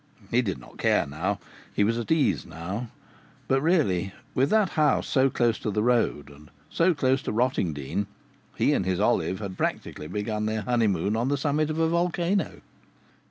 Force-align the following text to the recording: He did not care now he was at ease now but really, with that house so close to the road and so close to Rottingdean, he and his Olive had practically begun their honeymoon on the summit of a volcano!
He 0.31 0.41
did 0.41 0.57
not 0.57 0.79
care 0.79 1.05
now 1.05 1.39
he 1.75 1.83
was 1.83 1.99
at 1.99 2.11
ease 2.11 2.43
now 2.43 2.87
but 3.47 3.61
really, 3.61 4.13
with 4.33 4.49
that 4.49 4.69
house 4.69 5.05
so 5.07 5.29
close 5.29 5.59
to 5.59 5.69
the 5.69 5.83
road 5.83 6.31
and 6.31 6.49
so 6.71 6.95
close 6.95 7.21
to 7.21 7.31
Rottingdean, 7.31 8.07
he 8.55 8.73
and 8.73 8.83
his 8.83 8.99
Olive 8.99 9.37
had 9.37 9.59
practically 9.59 10.07
begun 10.07 10.47
their 10.47 10.61
honeymoon 10.63 11.15
on 11.15 11.27
the 11.27 11.37
summit 11.37 11.69
of 11.69 11.77
a 11.77 11.87
volcano! 11.87 12.61